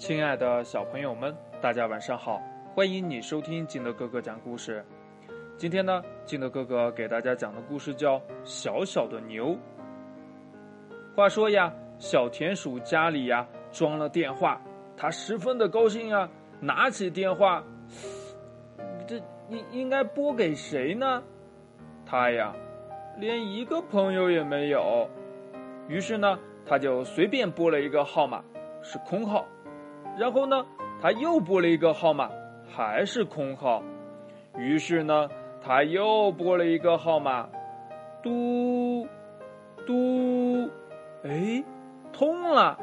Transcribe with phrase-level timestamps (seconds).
[0.00, 2.40] 亲爱的小朋友们，大家晚上好！
[2.74, 4.82] 欢迎你收听金德哥哥讲故事。
[5.58, 9.48] 今天呢，金德哥哥给大家讲的故事叫《小小的牛》。
[11.14, 14.58] 话说呀，小田鼠家里呀装了电话，
[14.96, 16.26] 他十分的高兴啊，
[16.60, 17.62] 拿起电话，
[19.06, 19.20] 这
[19.50, 21.22] 应应该拨给谁呢？
[22.06, 22.56] 他呀，
[23.18, 25.06] 连一个朋友也没有。
[25.88, 28.42] 于是呢，他就随便拨了一个号码，
[28.80, 29.46] 是空号。
[30.20, 30.66] 然后呢，
[31.00, 32.28] 他又拨了一个号码，
[32.68, 33.82] 还是空号。
[34.58, 35.26] 于是呢，
[35.64, 37.48] 他又拨了一个号码，
[38.22, 39.08] 嘟，
[39.86, 40.68] 嘟，
[41.24, 41.64] 哎，
[42.12, 42.78] 通了。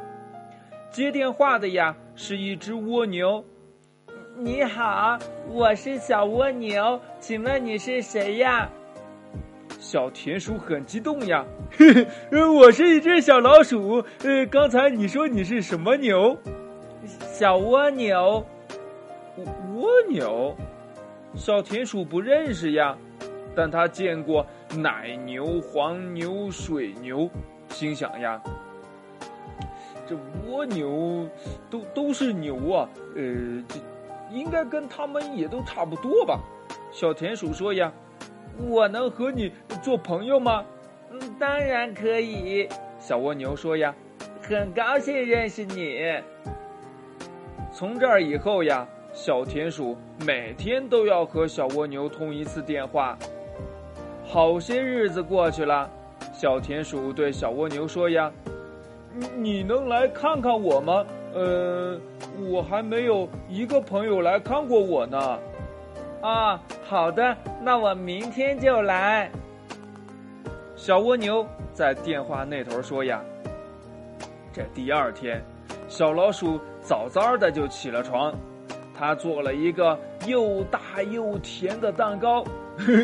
[0.90, 3.46] 接电话的呀，是一只蜗牛。
[4.36, 5.20] 你好，
[5.52, 8.68] 我是小蜗牛，请问你是谁呀？
[9.78, 11.94] 小田鼠很激动呀，嘿
[12.32, 14.04] 嘿我是一只小老鼠。
[14.24, 16.36] 呃，刚才你说你是什么牛？
[17.38, 18.44] 小蜗牛，
[19.76, 20.56] 蜗牛，
[21.36, 22.98] 小田鼠不认识呀，
[23.56, 24.44] 但他见过
[24.76, 27.30] 奶牛、黄牛、水牛，
[27.70, 28.42] 心想呀，
[30.08, 31.30] 这蜗牛
[31.70, 33.76] 都都是牛啊，呃，这
[34.32, 36.40] 应该跟他们也都差不多吧？
[36.92, 37.94] 小田鼠说呀，
[38.68, 39.52] 我能和你
[39.84, 40.66] 做朋友吗？
[41.12, 42.68] 嗯，当然可以。
[42.98, 43.94] 小蜗牛说呀，
[44.42, 46.20] 很高兴认识你。
[47.72, 53.18] 从这儿以后呀，小田鼠每天都要和小蜗牛通一次电话。
[54.26, 55.90] 好些日子过去了，
[56.34, 58.32] 小田鼠对小蜗牛说：“呀，
[59.36, 61.06] 你能来看看我吗？
[61.34, 62.00] 呃，
[62.50, 65.40] 我还没有一个朋友来看过我呢。”
[66.22, 69.30] 啊，好的，那我明天就来。
[70.76, 73.22] 小蜗牛在电话那头说：“呀，
[74.52, 75.42] 这第二天，
[75.88, 78.34] 小老鼠。”早早的就起了床，
[78.98, 82.42] 他做了一个又大又甜的蛋糕。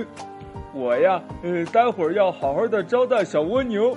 [0.73, 3.93] 我呀，呃，待会儿要好好的招待小蜗牛。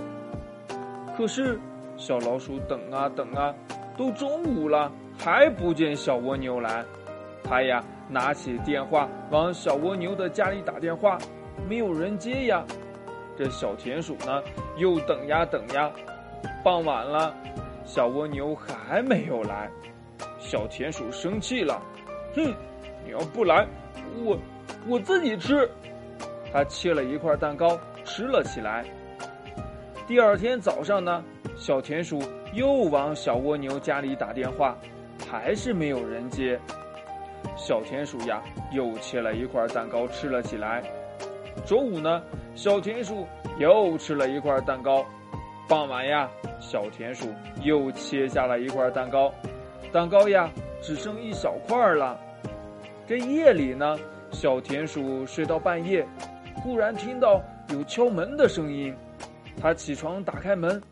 [1.16, 1.56] 可是，
[1.96, 3.54] 小老鼠等啊等啊，
[3.96, 6.84] 都中午了还不见小蜗牛来。
[7.44, 11.16] 他呀，拿起电话往小蜗牛的家里打电话，
[11.68, 12.64] 没有人接呀。
[13.38, 14.42] 这小田鼠呢，
[14.76, 15.88] 又等呀等呀，
[16.64, 17.32] 傍晚了。
[17.86, 19.70] 小蜗牛还没有来，
[20.38, 21.80] 小田鼠生气了，
[22.34, 22.52] 哼，
[23.04, 23.66] 你要不来，
[24.22, 24.36] 我
[24.88, 25.66] 我自己吃。
[26.52, 28.84] 他切了一块蛋糕吃了起来。
[30.06, 31.24] 第二天早上呢，
[31.56, 32.20] 小田鼠
[32.52, 34.76] 又往小蜗牛家里打电话，
[35.30, 36.58] 还是没有人接。
[37.56, 38.42] 小田鼠呀，
[38.72, 40.82] 又切了一块蛋糕吃了起来。
[41.64, 42.22] 中午呢，
[42.54, 43.26] 小田鼠
[43.58, 45.06] 又吃了一块蛋糕。
[45.68, 46.28] 傍晚呀。
[46.58, 47.28] 小田鼠
[47.62, 49.32] 又切下了一块蛋糕，
[49.92, 50.50] 蛋糕呀
[50.80, 52.18] 只剩一小块了。
[53.06, 53.96] 这夜里呢，
[54.30, 56.04] 小田鼠睡到半夜，
[56.56, 58.94] 忽然听到有敲门的声音。
[59.60, 60.82] 他起床打开门，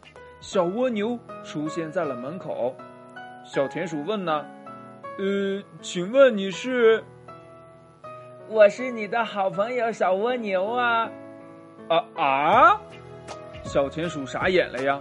[0.40, 2.74] 小蜗牛出现在了门口。
[3.44, 4.44] 小田鼠问呢
[5.18, 7.02] ：“呃，请问你是
[8.48, 11.10] ？”“我是你的好朋友小蜗牛啊。
[11.88, 12.80] ”“啊啊！”
[13.64, 15.00] 小田鼠傻眼了呀。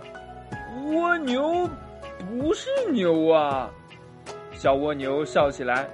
[0.91, 1.69] 蜗牛
[2.17, 3.69] 不是牛啊！
[4.51, 5.87] 小蜗牛笑起来，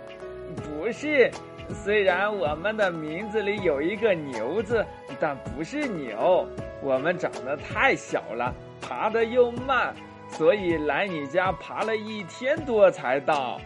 [0.55, 1.29] 不是。
[1.69, 4.83] 虽然我们的名字里有一个“牛”字，
[5.19, 6.47] 但不是牛。
[6.81, 9.93] 我们长得太小了，爬得又慢，
[10.29, 13.59] 所以来你家爬了一天多才到。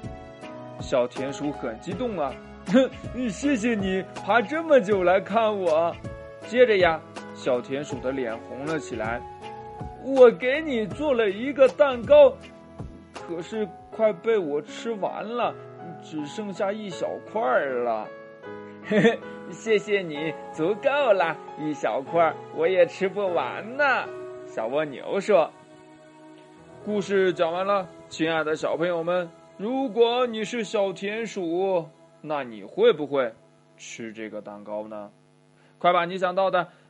[0.81, 2.33] 小田鼠很激动啊！
[2.67, 5.95] 哼，谢谢你爬这么久来看我。
[6.47, 6.99] 接着呀，
[7.43, 9.21] 小田鼠的脸红了起来。
[10.01, 12.33] 我给你做了一个蛋糕，
[13.13, 15.53] 可是快被我吃完了，
[16.01, 18.07] 只剩下一小块了。
[18.85, 19.19] 嘿嘿，
[19.51, 23.83] 谢谢你，足够了，一小块我也吃不完呢。
[24.45, 25.51] 小蜗牛说
[26.85, 31.89] ：“故事讲完了，亲爱的小朋友们，如果你是小田鼠，
[32.21, 33.33] 那你会不会
[33.75, 35.11] 吃这个蛋糕呢？
[35.77, 36.69] 快把你想到的。”